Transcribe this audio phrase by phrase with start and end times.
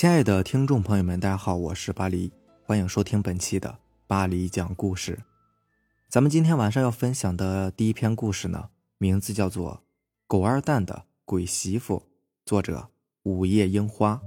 [0.00, 2.32] 亲爱的听众朋友们，大家好，我是巴黎，
[2.64, 5.18] 欢迎收听本期的巴黎讲故事。
[6.08, 9.74] 咱们今天晚上要分享的第一篇故事呢，名字叫做
[10.26, 11.98] 《狗二蛋的鬼媳妇》，
[12.46, 12.88] 作者
[13.24, 14.18] 午夜樱花。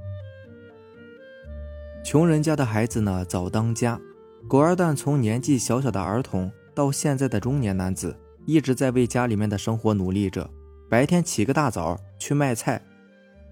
[2.06, 4.00] 穷人家的孩子呢，早当家。
[4.48, 10.48] 狗二蛋从年纪小小的儿童到现在的中年男子，一直在为家里面的生活努力着。
[10.88, 12.80] 白天起个大早去卖菜，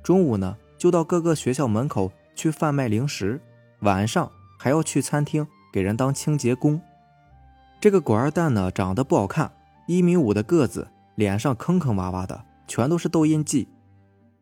[0.04, 0.56] 中午呢。
[0.82, 3.40] 就到各个学校门口去贩卖零食，
[3.82, 6.82] 晚上还要去餐厅给人当清洁工。
[7.80, 9.52] 这个狗二蛋呢，长得不好看，
[9.86, 13.68] 一米五的个子，脸上坑坑洼洼的，全都是痘印记。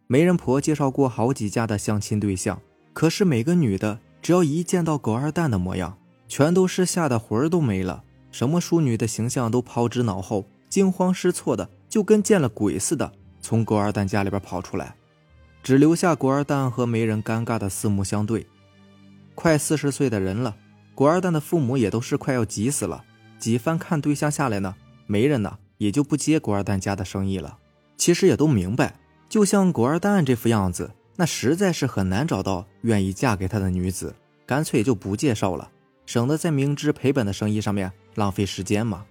[0.07, 2.61] 媒人婆介绍过好几家的相亲对象，
[2.93, 5.97] 可是每个女的只要一见到狗二蛋的模样，
[6.29, 8.01] 全都是吓得魂儿都没了，
[8.31, 14.95] 什么淑女的形象都抛之脑后，惊慌失措的就跟见了鬼似的，从狗二蛋家里边跑出来。
[15.61, 18.47] 只留下果二蛋和媒人尴尬的四目相对。
[19.35, 20.55] 快四十岁的人了，
[20.95, 23.03] 果二蛋的父母也都是快要急死了。
[23.37, 24.75] 几番看对象下来呢，
[25.07, 27.57] 媒人呢也就不接果二蛋家的生意了。
[27.95, 34.13] 其实也都明白，就像果二蛋这副样子，那实在是很难找到愿意嫁给他的女子，
[34.45, 35.69] 干脆就不介绍了，
[36.05, 39.05] 省得在明知赔本的生意上面浪费时间嘛。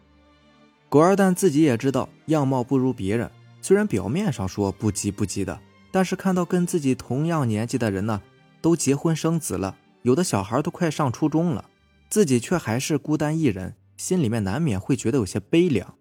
[0.88, 3.30] 果二蛋自己也知道样貌不如别人，
[3.62, 5.58] 虽然表面上说不急不急的。
[5.90, 8.20] 但是看到跟自己同样年纪的人呢，
[8.60, 11.64] 都结婚生子了，有的小孩都快上初中了，
[12.10, 15.94] 自己却还是孤单一人，心里面难免会觉得有些悲凉。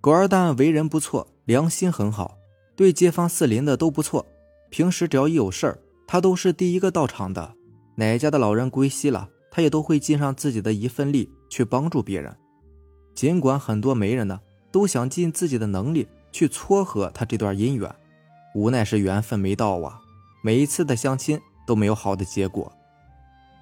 [0.00, 2.36] 狗二蛋为人不错，良心很好，
[2.76, 4.26] 对街坊四邻的都不错。
[4.68, 7.54] 平时只要一有事儿，他都是第一个到场的。
[7.96, 12.36] 哪家的老人归西了，他也都会尽上自己的一份力去帮助别人。
[13.14, 14.40] 尽管很多媒人呢
[14.72, 17.94] 都想尽自己的能力去撮合他这段姻缘。
[18.54, 20.00] 无奈是缘分没到啊，
[20.40, 22.72] 每一次的相亲都没有好的结果。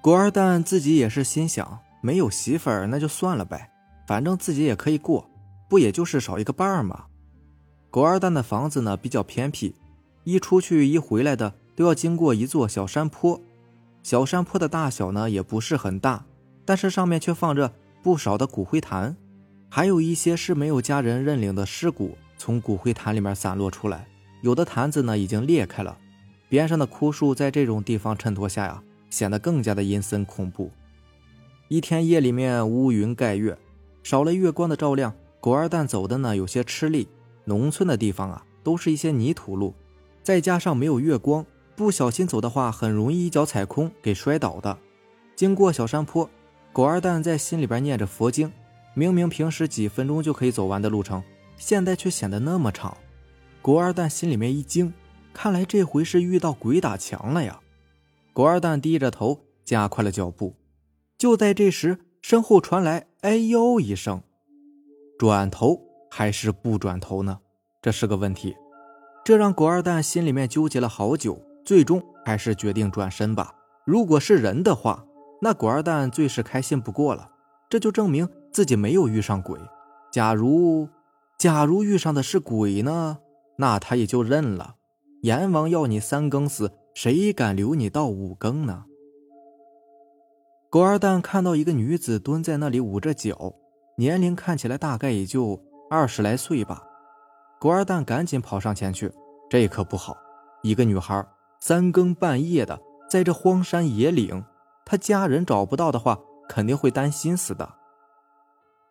[0.01, 3.71] 果二蛋自己也是心想，没有媳妇儿那就算了呗，
[4.05, 5.29] 反正自己也可以过，
[5.67, 7.05] 不也就是少一个伴儿吗？
[7.89, 9.75] 果二蛋的房子呢比较偏僻，
[10.25, 13.41] 一出去一回来的都要经过一座小山坡，
[14.03, 16.25] 小山坡的大小呢也不是很大，
[16.65, 17.73] 但是上面却放着
[18.03, 19.17] 不少的骨灰坛，
[19.69, 24.07] 还有一些是没有家人认领的尸骨从骨灰坛里面散落出来。
[24.43, 25.97] 有的坛子呢已经裂开了，
[26.49, 30.69] 边上的枯树在这种地方衬托下呀，显得更加的阴森恐怖。
[31.69, 33.57] 一天夜里面乌云盖月，
[34.03, 37.07] 少了月光的照亮，狗二蛋走的呢有些吃力。
[37.45, 39.73] 农村的地方啊，都是一些泥土路，
[40.21, 41.45] 再加上没有月光，
[41.77, 44.77] 不小心走的话，很容易一脚踩空给摔倒的。
[45.37, 46.29] 经过小山坡，
[46.73, 48.51] 狗二蛋在心里边念着佛经，
[48.93, 51.23] 明明平时几分钟就可以走完的路程，
[51.55, 52.97] 现在却显得那么长。
[53.63, 54.93] 果二蛋心里面一惊，
[55.33, 57.61] 看来这回是遇到鬼打墙了呀！
[58.33, 60.53] 果二蛋低着头，加快了脚步。
[61.17, 64.21] 就在这时，身后传来“哎呦”一声，
[65.17, 65.79] 转头
[66.11, 67.39] 还是不转头呢？
[67.81, 68.53] 这是个问题，
[69.23, 73.55] 这让果二蛋心里面纠结了好久，最终还是决定转身吧。
[73.85, 75.05] 如果是人的话，
[75.41, 77.31] 那果二蛋最是开心不过了，
[77.69, 79.57] 这就证明自己没有遇上鬼。
[80.11, 80.89] 假如，
[81.37, 83.19] 假如遇上的是鬼呢？
[83.63, 84.75] 那他也就认了。
[85.21, 88.83] 阎王要你三更死，谁敢留你到五更呢？
[90.69, 93.53] 狗二蛋看到一个女子蹲在那里捂着脚，
[93.95, 96.83] 年龄看起来大概也就二十来岁吧。
[97.57, 99.09] 狗二蛋赶紧跑上前去，
[99.49, 100.17] 这可不好，
[100.61, 101.25] 一个女孩
[101.61, 102.77] 三更半夜的
[103.09, 104.43] 在这荒山野岭，
[104.83, 106.19] 她家人找不到的话，
[106.49, 107.75] 肯定会担心死的。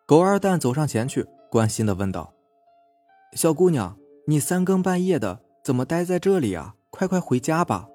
[0.07, 2.33] 狗二蛋走上前去，关心的问道
[3.37, 3.95] ：“小姑娘。”
[4.25, 6.75] 你三更半夜的怎么待在这里啊？
[6.89, 7.87] 快快回家吧。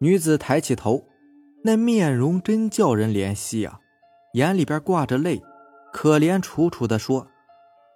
[0.00, 1.04] 女子抬起头，
[1.64, 3.78] 那面容真叫人怜惜啊，
[4.32, 5.42] 眼里边挂着泪，
[5.92, 7.28] 可怜楚楚的说：“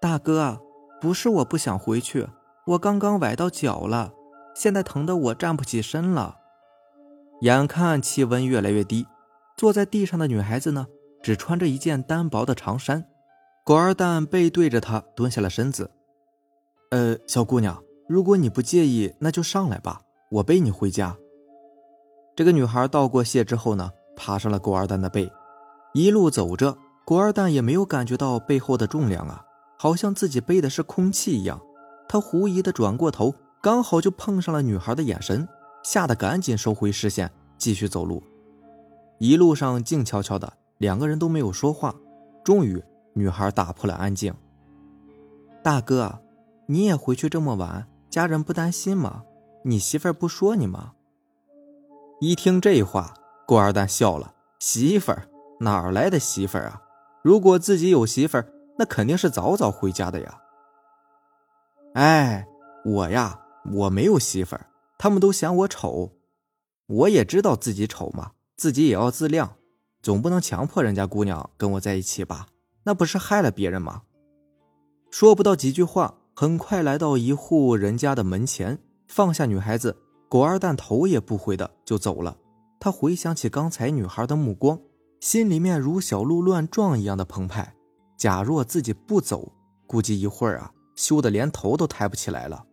[0.01, 0.61] 大哥，
[1.01, 2.29] 不是我不想回去，
[2.67, 4.13] 我刚刚崴到脚了，
[4.55, 6.39] 现在疼得我站不起身了。”
[7.43, 9.07] 眼看气温越来越低，
[9.57, 10.87] 坐在地上的女孩子呢，
[11.21, 13.05] 只穿着一件单薄的长衫。
[13.65, 15.91] 狗二蛋背对着她蹲下了身子。
[16.93, 21.17] 呃，小姑娘，如果你不介意，那就上来吧，我背你回家。
[22.37, 25.33] 这个女孩道过谢之后呢，爬上了狗二蛋的背，
[25.95, 29.43] 一路走着，狗二蛋也没有感觉到背后的重量啊，
[29.79, 31.59] 好像自己背的是空气一样。
[32.07, 35.49] 他狐疑的转过头，刚好就碰上了女孩的眼神，
[35.83, 38.23] 吓得赶紧收回视线，继续走路。
[39.17, 41.95] 一路上静悄悄的，两个人都没有说话。
[42.45, 42.85] 终于，
[43.15, 44.35] 女孩打破了安静
[45.65, 46.21] ：“大哥啊。”
[46.67, 49.25] 你也回去这么晚，家人不担心吗？
[49.65, 50.93] 你媳妇儿不说你吗？
[52.21, 53.15] 一听这话，
[53.47, 55.29] 郭二蛋笑了：“媳妇儿
[55.61, 56.83] 哪儿来的媳妇儿啊？
[57.23, 60.41] 如果自己有媳妇儿，那肯定是早早回家的呀。”
[61.95, 62.47] 哎，
[62.85, 63.41] 我呀，
[63.75, 64.67] 我没有媳妇儿，
[64.99, 66.13] 他们都嫌我丑。
[66.87, 69.57] 我也知道自己丑嘛，自己也要自量，
[70.01, 72.47] 总不能强迫人家姑娘跟我在一起吧？
[72.85, 74.03] 那不是害了别人吗？
[75.11, 79.97] 说不到几句话，很快来到一户人家的门前，放下女孩子，
[80.29, 82.37] 狗二蛋头也不回的就走了。
[82.81, 84.79] 他回想起刚才女孩的目光，
[85.21, 87.75] 心里面如小鹿乱撞一样的澎湃。
[88.17, 89.53] 假若自己不走，
[89.87, 92.65] 估计一会儿啊，羞得连头都抬不起来了。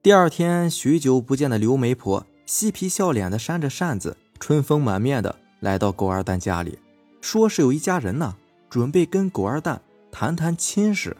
[0.00, 2.24] 第二天，许久不见的刘媒婆。
[2.46, 6.78] 嬉皮笑脸的扇着扇子，春风满面的来到狗二蛋家里，
[7.20, 8.36] 说是有一家人呢，
[8.70, 9.82] 准备跟狗二蛋
[10.12, 11.16] 谈谈亲事。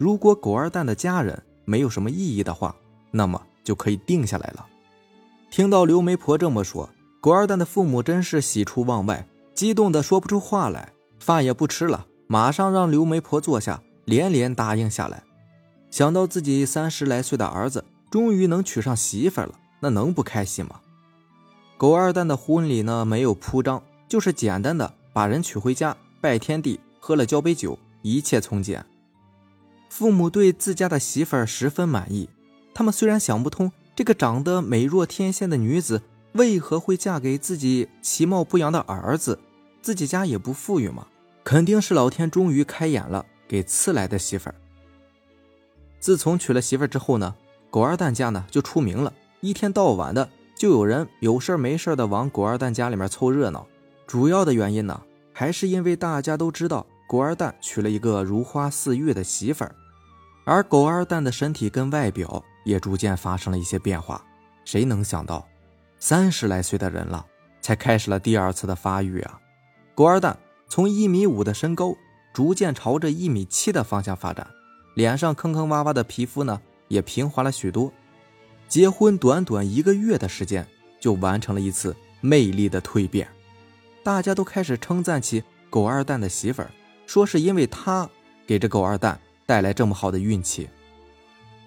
[0.00, 2.74] 如果狗二蛋的家人没有什么异议的话，
[3.10, 4.66] 那么就可以定下来了。
[5.50, 6.88] 听到刘媒婆这么说，
[7.20, 15.22] 狗二蛋的父母真是喜出望外，激动的说不出话来，饭也不吃了，马上让刘媒婆坐下，连连答应下来。
[15.90, 19.50] 想到自己三十来岁的儿子终于能娶上媳妇了。
[19.80, 20.80] 那能不开心吗？
[21.76, 28.82] 狗二蛋的婚礼呢，没有铺张，就是简单的把人娶回家，拜天地，喝了交杯酒，一切从简。
[29.90, 32.30] 父母对自家的媳妇儿十分满意。
[32.72, 36.00] 他们虽然想不通这个长得美若天仙的女子
[36.32, 39.38] 为何会嫁给自己其貌不扬的儿子，
[39.82, 41.06] 自己家也不富裕嘛，
[41.44, 44.54] 肯定是老天终于开眼了，给赐来的媳妇儿。
[45.98, 47.34] 自从娶了媳妇儿之后呢，
[47.68, 49.12] 狗二蛋家呢就出名了。
[49.40, 53.66] 一天到晚的就有人有事没事的往狗二蛋家里面凑热闹，
[54.06, 55.02] 主要的原因呢，
[55.32, 59.74] 还是因为大家都知道狗二蛋娶了一个如花似玉的媳妇儿，
[60.44, 64.24] 而狗二蛋的身体跟外表也逐渐发生了一些变化。
[64.64, 65.46] 谁能想到，
[65.98, 67.24] 三十来岁的人了，
[67.60, 69.38] 才开始了第二次的发育啊！
[69.94, 70.38] 狗二蛋
[70.68, 71.94] 从一米五的身高，
[72.32, 74.46] 逐渐朝着一米七的方向发展，
[74.94, 77.92] 脸上坑坑洼洼的皮肤呢，也平滑了许多。
[78.68, 80.66] 结婚短短一个月的时间，
[81.00, 83.28] 就完成了一次魅力的蜕变，
[84.04, 86.70] 大家都开始称赞起狗二蛋的媳妇儿，
[87.06, 88.08] 说是因为他
[88.46, 89.20] 给这狗二蛋
[89.50, 90.68] 带来这么好的运气。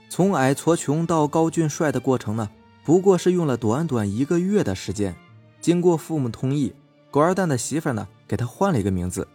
[0.07, 2.49] 从矮矬穷到高俊帅的过程呢，
[2.85, 5.13] 不过是用了短短一个月的时间。
[5.59, 6.73] 经过父母同意，
[7.11, 9.27] 狗二蛋的媳妇呢，给他换了一个名字，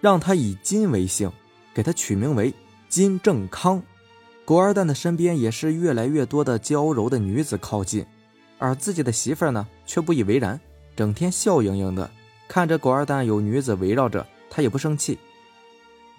[0.00, 1.30] 让他以金为姓，
[1.74, 2.54] 给他取名为
[2.88, 3.82] 金正康。
[4.46, 8.06] 狗二蛋的身边也是越来越多的娇柔的女子靠近，
[8.56, 10.58] 而自己的媳妇呢却不以为然，
[10.96, 12.10] 整天笑盈盈的
[12.48, 15.18] 看着狗二蛋有女子围绕着他也不生气。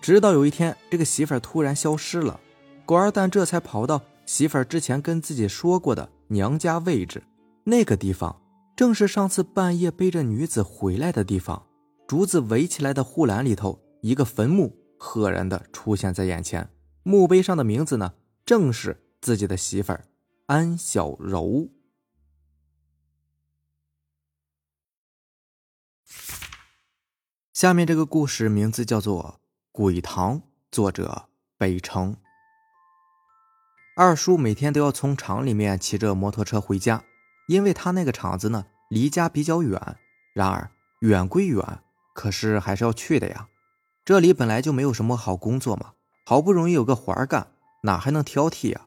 [0.04, 2.38] 直到有一天，这个媳妇儿突然消失了，
[2.86, 7.24] 狗二蛋这才跑到媳妇儿之前跟自己说过的娘家位置，
[7.64, 8.42] 那个地方
[8.76, 11.66] 正是上次半夜背着女子回来的地方。
[12.06, 16.70] 竹子围起来的护栏里头，一个坟墓赫然的出现在眼前。
[17.04, 18.14] 墓碑上的名字呢，
[18.46, 20.04] 正是自己的媳妇儿
[20.48, 21.70] 安小柔。
[27.54, 29.40] 下面这个故事名字叫做
[29.76, 30.38] 《鬼堂》，
[30.72, 32.16] 作者北城。
[33.98, 37.04] 二叔每天都要从厂里面骑着摩托车回家，
[37.48, 39.98] 因为他那个厂子呢离家比较远。
[40.36, 41.80] 然而远归远，
[42.14, 43.48] 可是还是要去的呀。
[44.06, 45.94] 这里本来就没有什么好工作嘛。
[46.24, 47.48] 好不容易有个活儿干，
[47.82, 48.82] 哪还能挑剔呀？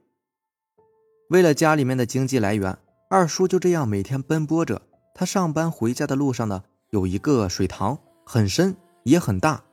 [1.31, 2.79] 为了家里面的经济来源，
[3.11, 4.83] 二叔就这样每天奔波着。
[5.17, 9.65] 他上班回家的路上呢，有一个水塘，很深也很大。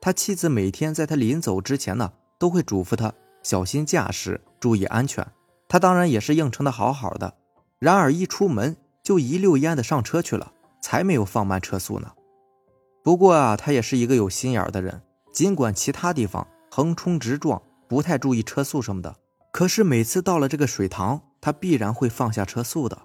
[0.00, 5.26] 他妻子每天在他临走之前呢，都会嘱咐他小心驾驶，注意安全。
[5.68, 7.34] 他当然也是应承的好好的。
[7.78, 10.52] 然而一出门就一溜烟的上车去了，
[10.82, 12.12] 才没有放慢车速呢。
[13.02, 15.02] 不过啊，他也是一个有心眼的人，
[15.32, 16.46] 尽管其他地方。
[16.72, 19.16] 横冲直撞，不太注意车速什么的。
[19.50, 22.96] 可是每次到了这个水塘，他必然会放下车速的。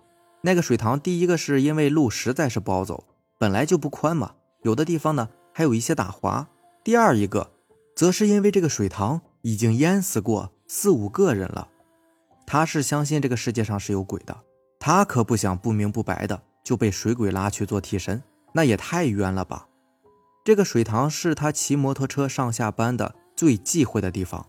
[0.41, 3.05] 那个水塘，第一个是因为路实在是不好走，
[3.39, 6.47] 本来就不宽嘛，有的地方呢还有一些打滑。
[6.85, 7.49] 第二一个，
[7.95, 11.67] 则是因为这个水塘已经淹死过四五个人了。
[12.45, 14.43] 他是相信这个世界上是有鬼的，
[14.79, 18.21] 他可不想不明不白的就被水鬼拉去做替身，
[18.53, 19.67] 那也太冤了吧。
[20.43, 23.15] 这个水塘是他骑摩托车上下班的。
[23.35, 24.47] 最忌讳的地方。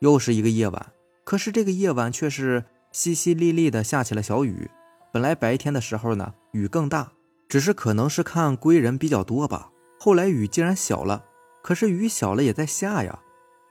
[0.00, 0.92] 又是一个夜晚，
[1.24, 4.70] 可是这个夜晚却是淅淅沥沥的下起了小雨。
[5.10, 7.12] 本来白天的时候呢，雨更大，
[7.48, 9.70] 只是可能是看归人比较多吧。
[9.98, 11.24] 后来雨竟然小了，
[11.62, 13.18] 可是雨小了也在下呀。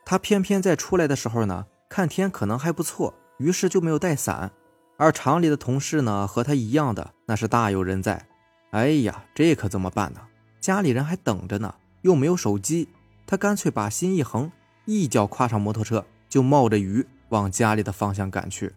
[0.05, 4.51] 他偏偏在出来的时候呢，看天可能还不错，于是就没有带伞。
[4.97, 8.27] 而厂里的同事呢，和他一样的那是大有人在。
[8.71, 10.21] 哎呀，这可怎么办呢？
[10.59, 12.89] 家里人还等着呢，又没有手机，
[13.25, 14.51] 他干脆把心一横，
[14.85, 18.73] 一脚跨上摩托车，就冒着雨往家里的方向赶去。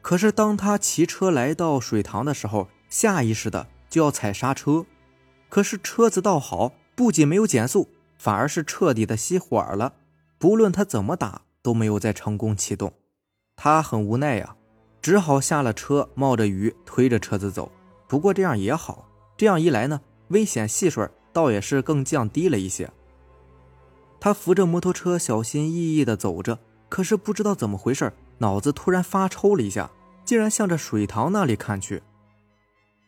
[0.00, 4.86] 可是当他骑车来到水塘的时候，下意识的就要踩刹车，
[5.48, 7.88] 可是车子倒好，不仅没有减速，
[8.18, 9.94] 反而是彻底的熄火了。
[10.38, 12.92] 不论他怎么打，都没有再成功启动。
[13.56, 14.56] 他很无奈呀，
[15.02, 17.72] 只好下了车，冒着雨推着车子走。
[18.06, 22.90] 不过这样也好，这样一来呢，危险系数倒也是更降低了一些。
[24.20, 29.90] 他扶着摩托车，小心翼翼地走着，可是不知道怎么回事，脑子突然发抽了一下，
[30.24, 32.02] 竟然向着水塘那里看去。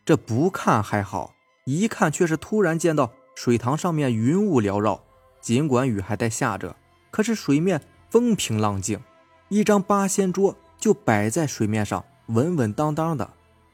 [0.05, 1.33] 这不看还好，
[1.65, 5.03] 一看却是突然见到水塘上面云雾缭绕，
[5.39, 6.75] 尽管雨还在下着，
[7.11, 8.99] 可是水面风平浪静。
[9.49, 13.29] 一张八仙桌就摆在水面上，稳稳当当的。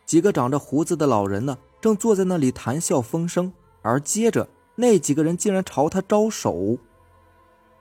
[0.05, 3.53] 几个长着胡子的老人呢，正坐在那里谈笑风生。
[3.81, 6.77] 而接着，那几个人竟然朝他招手。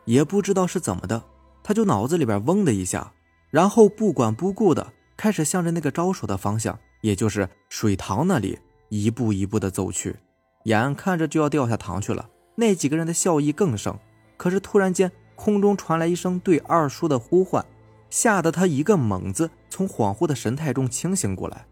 [0.05, 1.25] 也不知道是怎么的，
[1.65, 3.13] 他就脑子里边嗡的一下，
[3.51, 10.17] 然后不管不顾的开始向着那个招手的方向，也就是水塘那里，一步一步的走去。
[10.65, 13.99] 眼看着就要掉下塘去了，那几个人的笑意更盛。
[14.37, 17.65] 可是突然间，空中传来一声对二叔的呼唤。
[18.09, 21.67] 吓得他一个猛子从恍惚的神态中清醒过来，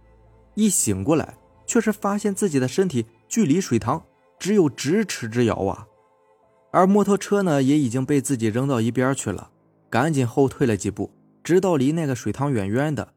[0.55, 4.05] 一醒过来，却是发现自己的身体距离水塘
[4.39, 5.87] 只有咫尺之遥啊！
[6.73, 9.53] 而摩托车呢，也已经被自己扔到一边去了，
[9.89, 11.13] 赶紧后退了几步，
[11.45, 13.15] 直到离那个水塘远远的。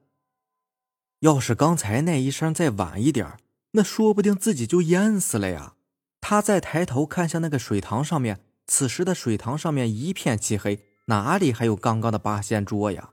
[1.21, 3.27] 要是刚才那一声再晚一点，
[3.71, 5.73] 那说不定自己就淹死了呀！
[6.21, 10.79] 他再抬头看向那个水塘上面，此时的水塘上面一片漆黑。
[11.09, 13.11] 哪里还有刚刚的八仙桌呀？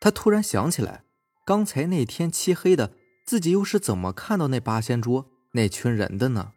[0.00, 1.04] 他突然想起来，
[1.44, 2.92] 刚才那天漆黑的，
[3.26, 6.52] 自己又是怎么看到那八仙桌那群人的呢？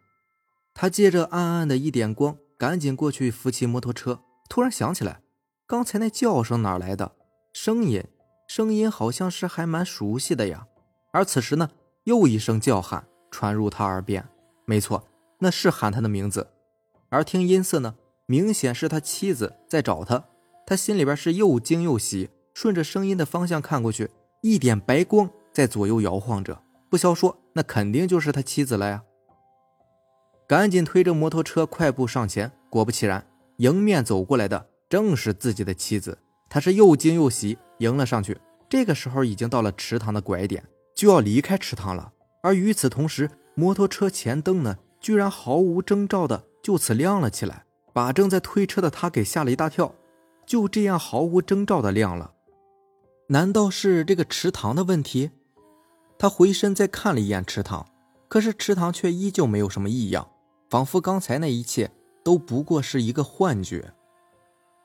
[0.74, 4.20] 他借着暗暗的一点光，赶紧过去扶起摩托车。
[4.48, 5.22] 突然想起来，
[5.66, 7.16] 刚才那叫声哪来的？
[7.52, 8.04] 声音，
[8.46, 10.66] 声音好像是还蛮熟悉的呀。
[11.12, 11.70] 而此时呢，
[12.04, 14.26] 又一声叫喊传入他耳边，
[14.64, 15.06] 没错，
[15.40, 16.48] 那是喊他的名字。
[17.10, 20.24] 而听音色呢，明显是他妻子在找他。
[20.66, 24.08] 他心里边是又惊又喜，顺着声音的方向看过去，
[24.40, 26.62] 一点白光在左右摇晃着。
[26.88, 29.02] 不消说，那肯定就是他妻子了呀！
[30.48, 33.26] 赶紧推着摩托车快步上前，果不其然，
[33.58, 36.16] 迎面走过来的正是自己的妻子。
[36.48, 38.40] 他是又惊又喜，迎了上去。
[38.66, 40.64] 这个时候已经到了池塘的拐点，
[40.94, 42.14] 就要离开池塘了。
[42.46, 49.92] 而与此同时，摩托车前灯呢，居然毫无征兆的就此亮了起来，把正在推车的他给吓了一大跳。
[50.46, 52.34] 就这样毫无征兆的亮了，
[53.30, 55.32] 难道是这个池塘的问题？
[56.16, 57.84] 他回身再看了一眼池塘，
[58.28, 60.28] 可是池塘却依旧没有什么异样，
[60.70, 61.90] 仿佛刚才那一切
[62.22, 63.92] 都不过是一个幻觉。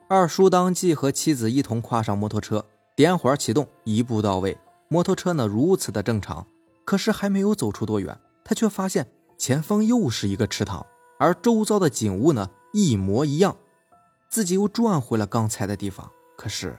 [0.08, 2.66] 二叔当即和妻子一同跨上摩托车，
[2.96, 4.58] 点火启动，一步到位。
[4.88, 6.44] 摩托车呢如此的正常，
[6.84, 10.84] 可是还没有走出多远，他却发现前方又是一个池塘，
[11.18, 13.56] 而周遭的景物呢一模一样。
[14.28, 16.76] 自己又转回了刚才的地方，可是，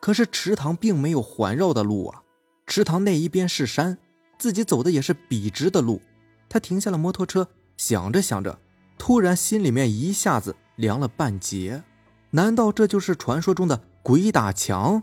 [0.00, 2.22] 可是池塘并没有环绕的路啊！
[2.66, 3.98] 池塘那一边是山，
[4.38, 6.02] 自己走的也是笔直的路。
[6.48, 8.58] 他停下了摩托车，想着想着，
[8.98, 11.84] 突然心里面一下子凉了半截。
[12.30, 15.02] 难道这就是传说中的鬼打墙？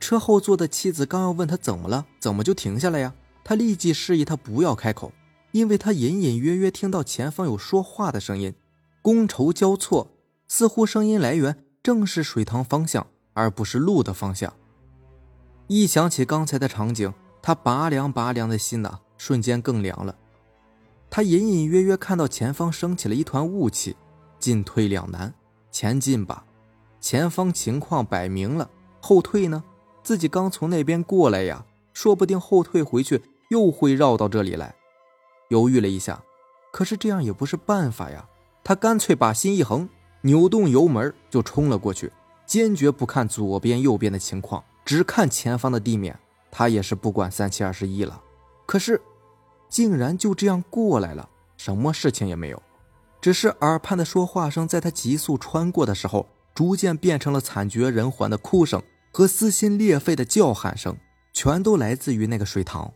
[0.00, 3.14] 车后座的妻子刚要问他怎么了，怎么就停下了呀？
[3.42, 5.12] 他立即示意他不要开口，
[5.52, 8.54] 因为他隐隐约约听到前方有说话的声音，
[9.02, 10.10] 觥筹交错。
[10.46, 14.52] 似乎声音来源正是水塘方向，而不是路的方向。
[15.66, 20.14] 一想起刚才的场景，他拔凉拔凉的心呐，瞬间更凉了。
[21.08, 23.96] 他隐隐约约看到前方升起了一团雾气，
[24.38, 25.32] 进退两难。
[25.70, 26.44] 前进吧，
[27.00, 28.68] 前方情况摆明了；
[29.00, 29.64] 后退呢，
[30.04, 34.74] 自己刚从那边过来呀，说不定后退回去又会绕到这里来。
[35.48, 36.22] 犹豫了一下，
[36.70, 38.28] 可是这样也不是办法呀。
[38.62, 39.88] 他干脆把心一横。
[40.26, 42.10] 扭动油门就冲了过去，
[42.46, 46.18] 坚决不看左边右边的情况，只看前方的地面。
[46.50, 48.18] 他也是不管三七二十一了。
[48.64, 48.98] 可是，
[49.68, 52.62] 竟然就这样过来了，什么事情也没有。
[53.20, 58.82] 只是耳畔的说话声，在他急速穿过的时候，逐渐变成了惨绝人寰的哭声
[59.14, 60.96] 和撕心裂肺的叫喊声，
[61.32, 62.92] 全都来自于那个水塘。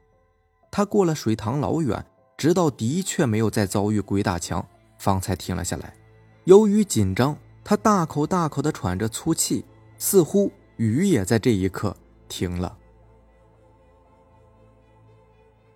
[0.68, 2.04] 他过了水塘老远，
[2.36, 4.66] 直到的确没有再遭遇鬼打墙，
[4.98, 5.94] 方才停了下来。
[6.42, 9.64] 由于紧张，他大口大口地喘着粗气，
[9.96, 11.96] 似乎雨也在这一刻
[12.26, 12.76] 停了。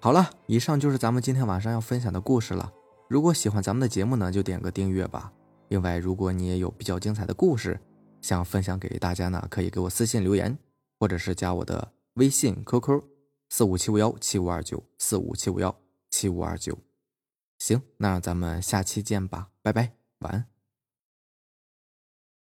[0.01, 2.73] 好了，以上就是咱们今天晚上要分享的故事了。
[3.07, 5.33] 如果喜欢咱们的节目呢，就点个订阅吧。
[5.69, 7.81] 另外，如果你也有比较精彩的故事
[8.23, 10.57] 想分享给大家呢，可以给我私信留言，
[10.99, 13.03] 或者是加我的微信 QQ
[13.51, 15.77] 四五七五幺七五二九四五七五幺
[16.09, 16.79] 七五二九。
[17.59, 20.52] 行，那咱们下期见吧，拜拜，晚安。